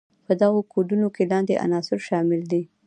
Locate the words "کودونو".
0.73-1.07